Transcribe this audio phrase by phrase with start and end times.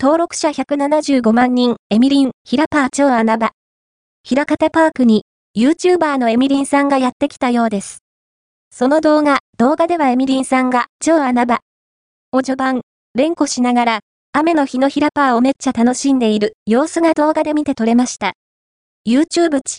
[0.00, 3.50] 登録者175万人、エミリン、ヒラパー超穴場。
[4.22, 5.24] 平方パークに、
[5.56, 8.04] YouTuber のエミリンさんがやってきたようです。
[8.70, 11.58] その動画、動画ではエミリンさんが、超穴場。
[12.30, 12.82] お序盤、
[13.16, 14.00] 連呼しながら、
[14.32, 18.34] 雨の日のヒラパーをめっちゃ楽しんでいる様子が動画で見て取れました。
[19.04, 19.76] YouTube 地、